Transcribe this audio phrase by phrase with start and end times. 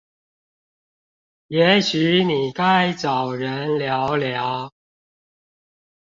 [1.45, 4.73] 也許你該找人聊聊